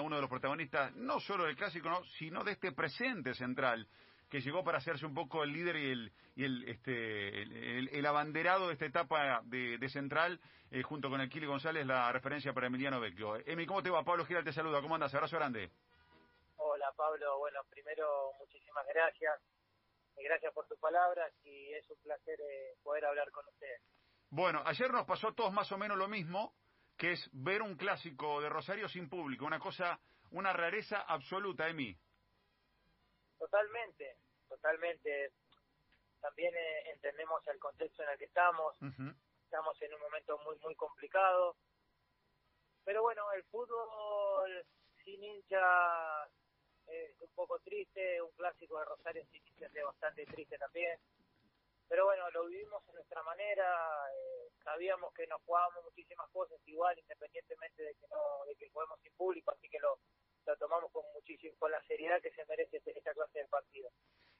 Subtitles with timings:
[0.00, 3.88] Uno de los protagonistas, no solo del clásico, no, sino de este presente central,
[4.28, 8.68] que llegó para hacerse un poco el líder y el, y el, este, el, abanderado
[8.68, 10.40] de esta etapa de, central,
[10.70, 13.36] eh, junto con el Kili González, la referencia para Emiliano Vecchio.
[13.46, 14.04] Emi, ¿cómo te va?
[14.04, 15.14] Pablo Giral te saluda, ¿cómo andas?
[15.14, 15.70] Abrazo grande.
[16.56, 19.40] Hola Pablo, bueno, primero muchísimas gracias,
[20.16, 23.80] gracias por tus palabras y es un placer eh, poder hablar con ustedes.
[24.30, 26.52] Bueno, ayer nos pasó a todos más o menos lo mismo,
[26.96, 30.00] que es ver un clásico de Rosario sin público, una cosa,
[30.30, 31.96] una rareza absoluta, Emi.
[33.38, 34.16] Totalmente,
[34.48, 35.32] totalmente.
[36.20, 38.76] También eh, entendemos el contexto en el que estamos.
[39.44, 41.56] Estamos en un momento muy, muy complicado.
[42.84, 44.64] Pero bueno, el fútbol
[45.04, 46.24] sin hincha
[46.86, 48.22] es un poco triste.
[48.22, 50.98] Un clásico de Rosario sin hincha es bastante triste también.
[51.88, 53.64] Pero bueno, lo vivimos en nuestra manera.
[54.12, 54.35] Eh,
[54.66, 59.12] sabíamos que nos jugábamos muchísimas cosas igual, independientemente de que no de que juguemos sin
[59.14, 59.52] público.
[59.52, 59.98] Así que lo,
[60.44, 63.88] lo tomamos con muchísimo con la seriedad que se merece este, esta clase de partido.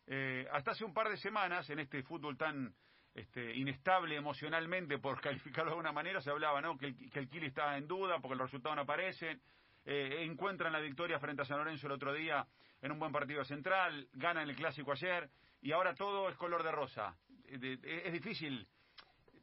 [0.09, 2.75] Eh, hasta hace un par de semanas, en este fútbol tan
[3.14, 6.77] este, inestable emocionalmente, por calificarlo de alguna manera, se hablaba ¿no?
[6.77, 9.39] que, el, que el Kili estaba en duda porque el resultado no aparece.
[9.84, 12.45] Eh, encuentran la victoria frente a San Lorenzo el otro día
[12.83, 15.31] en un buen partido central, ganan el clásico ayer
[15.62, 17.17] y ahora todo es color de rosa.
[17.48, 18.67] es difícil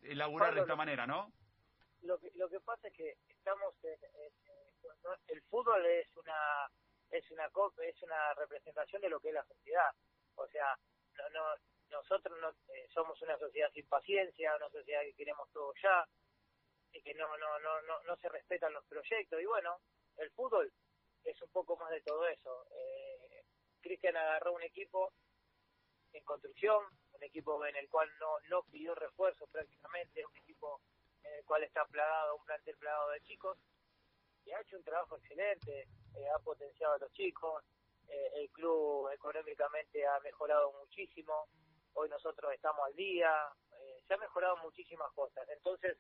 [0.03, 1.31] elaborar de esta manera, ¿no?
[2.01, 3.97] Lo que, lo que pasa es que estamos en,
[5.27, 6.69] el fútbol es una
[7.09, 7.49] es una
[7.81, 9.91] es una representación de lo que es la sociedad.
[10.35, 10.77] O sea
[11.17, 11.43] no, no
[11.89, 16.05] nosotros no eh, somos una sociedad sin paciencia una sociedad que queremos todo ya
[16.91, 19.41] y que no no no no no se respetan los proyectos.
[19.41, 19.79] Y bueno
[20.17, 20.71] el fútbol
[21.23, 22.65] es un poco más de todo eso.
[22.71, 23.43] Eh,
[23.81, 25.13] Cristian agarró un equipo
[26.11, 26.83] en construcción
[27.23, 30.81] equipo en el cual no no pidió refuerzos prácticamente un equipo
[31.23, 33.57] en el cual está plagado un plantel plagado de chicos
[34.45, 37.63] y ha hecho un trabajo excelente, eh, ha potenciado a los chicos,
[38.07, 41.47] eh, el club económicamente ha mejorado muchísimo,
[41.93, 43.31] hoy nosotros estamos al día,
[43.79, 45.47] eh, se ha mejorado muchísimas cosas.
[45.49, 45.97] Entonces,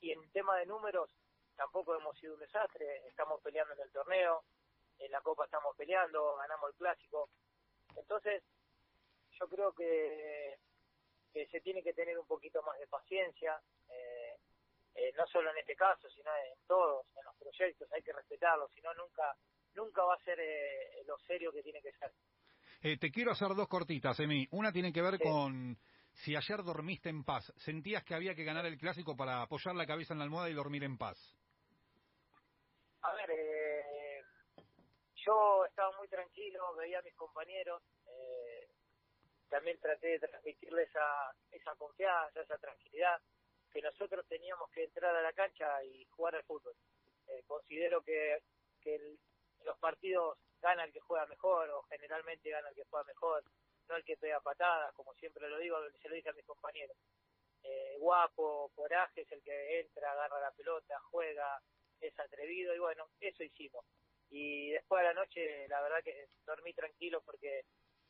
[0.00, 1.10] y en tema de números,
[1.56, 4.44] tampoco hemos sido un desastre, estamos peleando en el torneo,
[4.98, 7.30] en la Copa estamos peleando, ganamos el clásico.
[7.96, 8.42] Entonces,
[9.38, 10.58] yo creo que,
[11.32, 13.60] que se tiene que tener un poquito más de paciencia,
[14.98, 18.70] eh, no solo en este caso, sino en todos, en los proyectos, hay que respetarlos,
[18.72, 19.36] si no nunca,
[19.74, 22.12] nunca va a ser eh, lo serio que tiene que ser.
[22.82, 24.46] Eh, te quiero hacer dos cortitas, Emi.
[24.52, 25.76] Una tiene que ver con
[26.12, 27.52] si ayer dormiste en paz.
[27.58, 30.54] ¿Sentías que había que ganar el clásico para apoyar la cabeza en la almohada y
[30.54, 31.18] dormir en paz?
[33.02, 33.30] A ver,
[35.14, 37.82] yo estaba muy tranquilo, veía a mis compañeros,
[39.48, 43.20] también traté de transmitirles esa, esa confianza, esa tranquilidad
[43.72, 46.74] que nosotros teníamos que entrar a la cancha y jugar al fútbol.
[47.26, 48.42] Eh, considero que,
[48.80, 49.16] que
[49.64, 53.44] los partidos gana el que juega mejor o generalmente gana el que juega mejor,
[53.88, 56.96] no el que pega patadas, como siempre lo digo, se lo dije a mis compañeros.
[57.62, 61.60] Eh, guapo, coraje es el que entra, agarra la pelota, juega,
[62.00, 63.84] es atrevido y bueno, eso hicimos.
[64.30, 67.64] Y después de la noche, la verdad que dormí tranquilo porque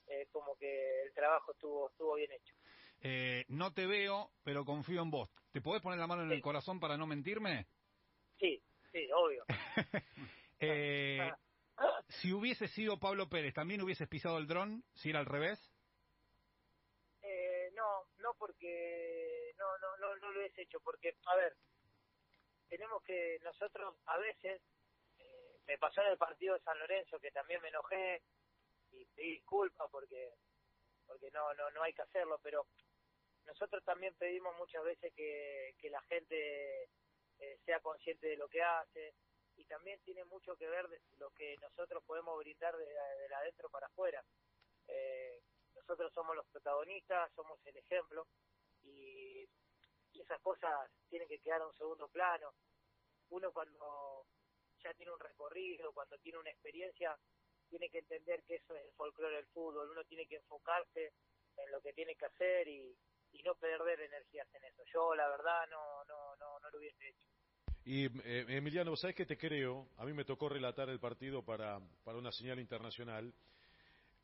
[0.08, 2.54] eh, como que el trabajo estuvo estuvo bien hecho.
[3.00, 5.30] Eh, no te veo, pero confío en vos.
[5.52, 7.66] ¿Te podés poner la mano en el corazón para no mentirme?
[8.38, 9.44] Sí, sí, obvio.
[10.60, 11.30] eh,
[12.08, 15.58] si hubiese sido Pablo Pérez, ¿también hubieses pisado el dron si era al revés?
[17.22, 21.56] Eh, no, no porque no, no, no, no lo hubiese hecho, porque, a ver,
[22.69, 24.60] tenemos que nosotros a veces,
[25.19, 28.22] eh, me pasó en el partido de San Lorenzo que también me enojé
[28.93, 30.34] y pedí disculpas porque
[31.06, 32.66] porque no no no hay que hacerlo, pero
[33.49, 36.84] nosotros también pedimos muchas veces que, que la gente
[37.38, 39.15] eh, sea consciente de lo que hace
[39.56, 43.87] y también tiene mucho que ver lo que nosotros podemos brindar de, de adentro para
[43.87, 44.22] afuera.
[44.87, 45.41] Eh,
[45.75, 48.26] nosotros somos los protagonistas, somos el ejemplo
[48.82, 49.49] y
[50.12, 52.53] esas cosas tienen que quedar a un segundo plano.
[53.31, 54.26] Uno cuando
[54.82, 57.19] ya tiene un recorrido, cuando tiene una experiencia,
[57.69, 61.12] tiene que entender que eso es el folclore del fútbol, uno tiene que enfocarse
[61.56, 62.97] en lo que tiene que hacer y,
[63.44, 64.82] no perder energías en eso.
[64.93, 67.29] Yo, la verdad, no, no, no, no lo hubiese hecho.
[67.85, 69.88] Y eh, Emiliano, ¿sabes qué te creo?
[69.97, 73.32] A mí me tocó relatar el partido para, para una señal internacional.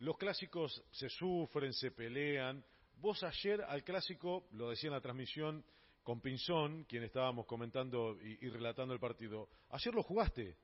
[0.00, 2.62] Los clásicos se sufren, se pelean.
[2.96, 5.64] Vos ayer al clásico, lo decía en la transmisión
[6.02, 10.56] con Pinzón, quien estábamos comentando y, relatando el partido, ayer lo jugaste.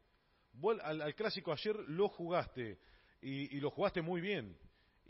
[0.82, 2.79] Al, clásico ayer lo jugaste
[3.23, 4.56] y, y lo jugaste muy bien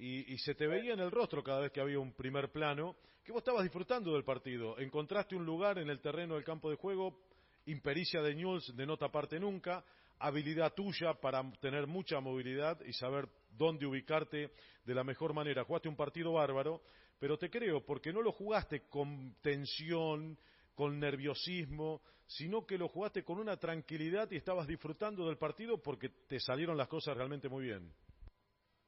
[0.00, 3.32] y, se te veía en el rostro cada vez que había un primer plano, que
[3.32, 4.78] vos estabas disfrutando del partido.
[4.78, 7.20] Encontraste un lugar en el terreno del campo de juego,
[7.66, 9.84] impericia de Newell's de no taparte nunca.
[10.18, 14.50] habilidad tuya para tener mucha movilidad y saber dónde ubicarte
[14.84, 15.64] de la mejor manera.
[15.64, 16.82] Jugaste un partido bárbaro,
[17.18, 20.38] pero te creo, porque no lo jugaste con tensión,
[20.74, 26.10] con nerviosismo, sino que lo jugaste con una tranquilidad y estabas disfrutando del partido porque
[26.28, 27.92] te salieron las cosas realmente muy bien.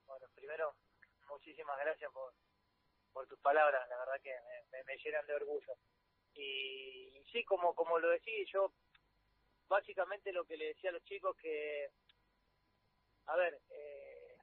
[0.06, 0.74] Bueno, primero,
[1.28, 4.30] muchísimas gracias por, tus palabras, la verdad que
[4.86, 5.72] me, llenan de orgullo.
[6.34, 8.72] Y, sí, como, como lo decía, yo
[9.68, 11.88] básicamente lo que le decía a los chicos que,
[13.26, 14.36] a ver, eh,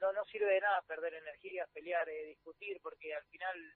[0.00, 3.74] no, no sirve de nada perder energía, pelear, eh, discutir, porque al final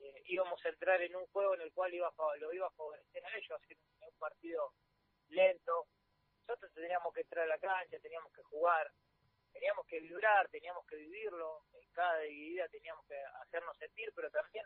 [0.00, 3.24] eh, íbamos a entrar en un juego en el cual iba lo iba a favorecer
[3.24, 4.72] a ellos, hacer un, partido
[5.28, 5.86] lento.
[6.46, 8.90] Nosotros teníamos que entrar a la cancha, teníamos que jugar,
[9.52, 14.64] teníamos que vibrar, teníamos que vivirlo, en cada dividida teníamos que hacernos sentir, pero también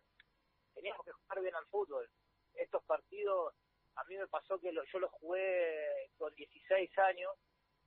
[0.74, 2.08] teníamos que jugar bien al fútbol.
[2.54, 3.54] Estos partidos,
[3.96, 7.34] a mí me pasó que yo los jugué con 16 años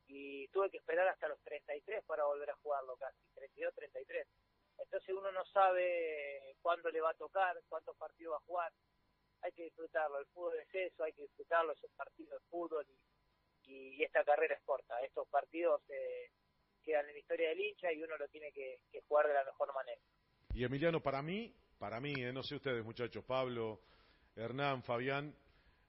[0.07, 4.27] y tuve que esperar hasta los 33 para volver a jugarlo casi, 32, 33
[4.77, 8.71] entonces uno no sabe cuándo le va a tocar, cuántos partidos va a jugar.
[9.41, 12.85] Hay que disfrutarlo, el fútbol es eso, hay que disfrutarlo, es un partido de fútbol
[13.67, 14.99] y, esta carrera es corta.
[15.01, 16.29] Estos partidos eh,
[16.83, 19.73] quedan en la historia del hincha y uno lo tiene que, jugar de la mejor
[19.73, 20.01] manera.
[20.53, 23.81] Y Emiliano, para mí, para mí, eh, no sé ustedes muchachos, Pablo,
[24.35, 25.35] Hernán, Fabián,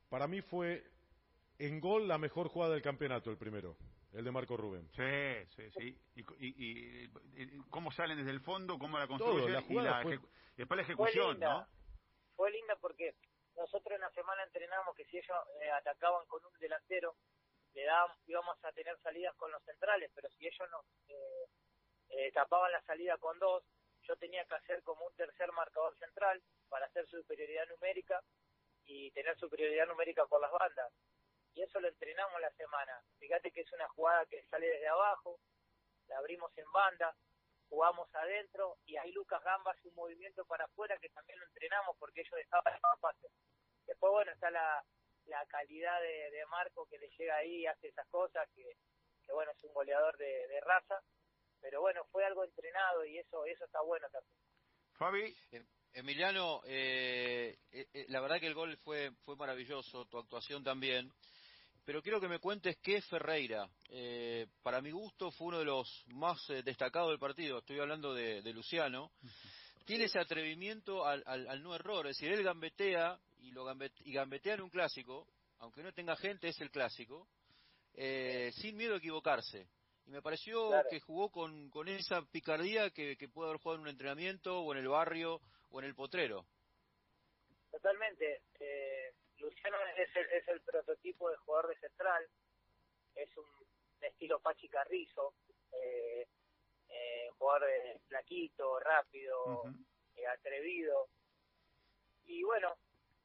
[0.09, 0.85] para mí fue
[1.59, 3.77] en gol la mejor jugada del campeonato, el primero.
[4.13, 4.89] El de Marco Rubén.
[4.95, 5.99] Sí, sí, sí.
[6.39, 7.09] Y,
[7.71, 10.19] cómo salen desde el fondo, cómo la construyen la y,
[10.57, 11.67] después la ejecución, ¿no?
[12.35, 13.15] Fue linda porque
[13.57, 17.17] nosotros en la semana entrenamos que si ellos eh, atacaban con un delantero,
[17.75, 21.49] le dábamos, íbamos a tener salidas con los centrales, pero si ellos nos eh,
[22.11, 23.65] eh, tapaban la salida con dos,
[24.03, 28.23] yo tenía que hacer como un tercer marcador central para hacer superioridad numérica
[28.85, 30.93] y tener superioridad numérica por las bandas
[31.57, 33.03] y eso lo entrenamos la semana.
[33.19, 35.41] Fíjate que es una jugada que sale desde abajo,
[36.07, 37.17] la abrimos en banda,
[37.71, 41.97] jugamos adentro y ahí Lucas Gamba hace un movimiento para afuera que también lo entrenamos
[41.99, 43.29] porque ellos estaban en pase.
[43.87, 44.85] Después, bueno, está la,
[45.25, 48.63] la calidad de, Marco que le llega ahí y hace esas cosas, que,
[49.25, 51.03] que bueno, es un goleador de, raza,
[51.61, 54.39] pero bueno, fue algo entrenado y eso eso está bueno también.
[54.93, 55.37] Fabi.
[55.53, 61.11] Eh, Emiliano, eh, eh, la verdad que el gol fue, fue maravilloso, tu actuación también
[61.87, 63.71] pero quiero que me cuentes qué es Ferreira.
[63.91, 68.13] Eh, para mi gusto fue uno de los más eh, destacados del partido, estoy hablando
[68.13, 69.13] de, Luciano.
[69.85, 73.65] Tiene ese atrevimiento al, no error, es decir, él gambetea y, lo
[74.01, 75.29] y gambetea en un clásico,
[75.61, 77.29] aunque no tenga gente, es el clásico,
[77.95, 79.69] eh, sin miedo a equivocarse.
[80.07, 83.91] Y me pareció que jugó con, esa picardía que, que puede haber jugado en un
[83.91, 85.41] entrenamiento o en el barrio
[85.71, 86.45] o en el potrero.
[87.71, 88.43] Totalmente.
[89.47, 92.29] Luciano es el, es el prototipo de jugador de central,
[93.15, 93.47] es un
[94.01, 95.35] estilo Pachi Carrizo,
[95.71, 96.27] eh,
[96.89, 99.63] eh, jugador de flaquito, rápido,
[100.17, 101.09] eh, atrevido.
[102.25, 102.77] Y bueno,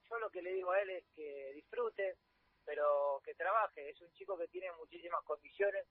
[0.07, 2.17] yo lo que le digo a él es que disfrute,
[2.63, 3.89] pero que trabaje.
[3.89, 5.87] Es un chico que tiene muchísimas condiciones,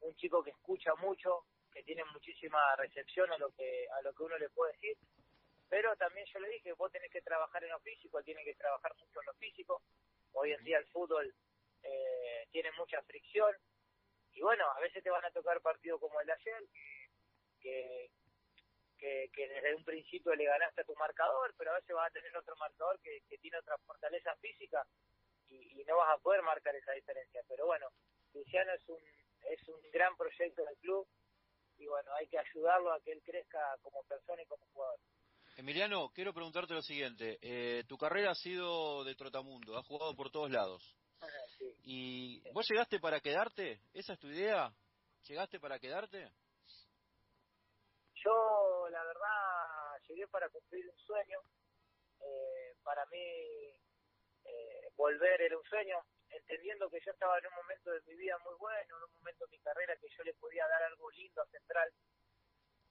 [0.00, 4.22] un chico que escucha mucho, que tiene muchísima recepción a lo que a lo que
[4.22, 4.98] uno le puede decir
[5.68, 8.92] pero también yo le dije, vos tenés que trabajar en lo físico, tiene que trabajar
[8.98, 9.82] mucho en lo físico.
[10.32, 11.34] Hoy en día el fútbol
[11.82, 13.54] eh, tiene mucha fricción.
[14.32, 16.62] Y bueno, a veces te van a tocar partidos como el de ayer,
[17.60, 18.10] que,
[18.98, 22.12] que, que, desde un principio le ganaste a tu marcador, pero a veces vas a
[22.12, 24.86] tener otro marcador que, que tiene otra fortaleza física
[25.48, 27.42] y, y no vas a poder marcar esa diferencia.
[27.48, 27.88] Pero bueno,
[28.34, 29.00] Luciano es un,
[29.50, 31.08] es un gran proyecto del club
[31.78, 34.98] y bueno, hay que ayudarlo a que él crezca como persona y como jugador.
[35.56, 37.38] Emiliano, quiero preguntarte lo siguiente.
[37.40, 40.82] Eh, tu carrera ha sido de trotamundo, has jugado por todos lados.
[41.82, 43.80] ¿Y vos llegaste para quedarte?
[43.94, 44.70] ¿Esa es tu idea?
[45.26, 46.30] ¿Llegaste para quedarte?
[48.22, 51.40] Yo, la verdad, llegué para cumplir un sueño.
[52.20, 53.18] Eh, para mí,
[54.44, 55.96] eh, volver era un sueño,
[56.28, 59.46] entendiendo que yo estaba en un momento de mi vida muy bueno, en un momento
[59.46, 61.90] de mi carrera que yo le podía dar algo lindo a Central.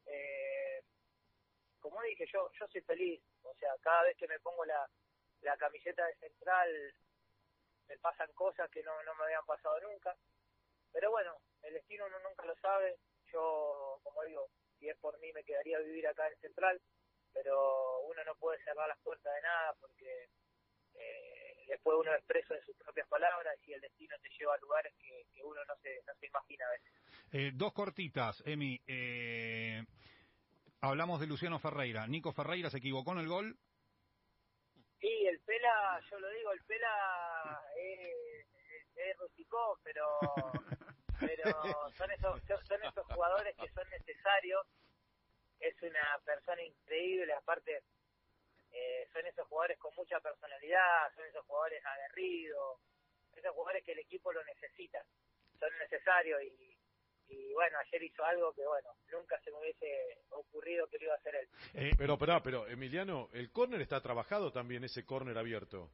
[0.07, 0.81] Eh,
[1.86, 3.22] como dije, yo yo soy feliz.
[3.44, 4.89] O sea, cada vez que me pongo la,
[5.42, 6.70] la camiseta de central,
[7.88, 10.15] me pasan cosas que no, no me habían pasado nunca.
[10.92, 12.98] Pero bueno, el destino uno nunca lo sabe.
[13.32, 14.50] Yo, como digo,
[14.80, 16.82] si es por mí, me quedaría vivir acá en central.
[17.32, 20.30] Pero uno no puede cerrar las puertas de nada porque
[20.96, 24.58] eh, después uno es preso de sus propias palabras y el destino te lleva a
[24.58, 26.94] lugares que, que uno no se, no se imagina a veces.
[27.32, 28.82] Eh, dos cortitas, Emi.
[28.88, 29.84] Eh,
[30.86, 32.06] Hablamos de Luciano Ferreira.
[32.06, 33.58] ¿Nico Ferreira se equivocó en el gol?
[35.00, 38.46] Sí, el Pela, yo lo digo, el Pela es,
[38.96, 40.06] es rusticón, pero
[41.20, 44.62] pero son esos son esos jugadores que son necesarios.
[45.60, 47.82] Es una persona increíble, aparte
[48.72, 52.80] eh, son esos jugadores con mucha personalidad, son esos jugadores aguerridos,
[53.36, 55.04] esos jugadores que el equipo lo necesita,
[55.60, 56.77] son necesarios y,
[57.27, 61.13] y bueno, ayer hizo algo que bueno, nunca se me hubiese ocurrido que lo iba
[61.13, 61.50] a hacer él.
[61.74, 65.89] Eh, pero, pero, pero, Emiliano, el córner está trabajado también, ese córner abierto.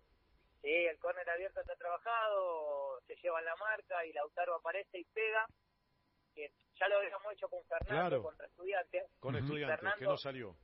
[0.62, 5.48] Sí, el córner abierto está trabajado, se lleva la marca y Lautaro aparece y pega,
[6.36, 9.04] que ya lo habíamos hecho con Fernando contra Estudiantes.
[9.20, 10.56] Con Estudiantes, que no salió.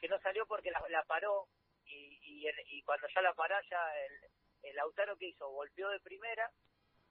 [0.00, 1.48] Que no salió porque la, la paró
[1.84, 6.00] y, y, y, cuando ya la paró, ya el, el Lautaro que hizo, golpeó de
[6.00, 6.50] primera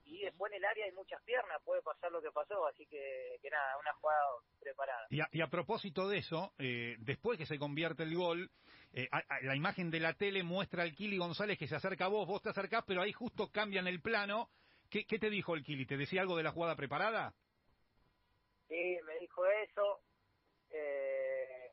[0.06, 3.38] y después en el área hay muchas piernas, puede pasar lo que pasó, así que,
[3.42, 4.22] que nada, una jugada
[4.60, 5.06] preparada.
[5.10, 8.50] Y a, y a propósito de eso, eh, después que se convierte el gol,
[8.92, 9.08] eh,
[9.42, 12.40] la imagen de la tele muestra al Kili González que se acerca a vos, vos
[12.40, 14.48] te acercás, pero ahí justo cambian el plano.
[14.88, 15.86] ¿Qué, qué te dijo el Kili?
[15.86, 17.34] ¿Te decía algo de la jugada preparada?
[18.68, 20.00] Sí, me dijo eso.
[20.70, 21.72] Eh,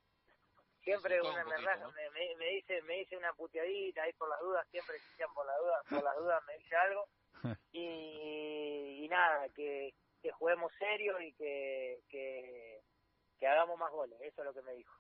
[0.83, 4.97] siempre una me, me, me, dice me dice una puteadita ahí por las dudas, siempre
[5.33, 7.07] por las dudas, por las dudas me dice algo
[7.71, 12.81] y, y, nada, que, que juguemos serio y que, que,
[13.39, 14.93] que, hagamos más goles, eso es lo que me dijo.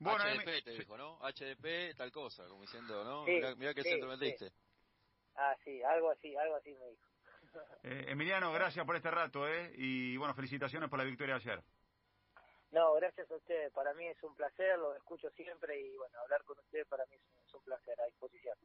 [0.00, 1.18] Bueno, HDP te dijo, ¿no?
[1.20, 3.24] HDP tal cosa, como diciendo, ¿no?
[3.24, 4.52] Sí, mira, qué centro metiste.
[5.34, 7.08] Ah, sí, algo así, algo así me dijo.
[7.82, 9.72] Eh, Emiliano, gracias por este rato, ¿eh?
[9.76, 11.62] Y bueno, felicitaciones por la victoria ayer.
[12.70, 13.72] No, gracias a ustedes.
[13.72, 17.16] Para mí es un placer, lo escucho siempre y bueno, hablar con ustedes para mí
[17.16, 18.56] es un placer a disposición.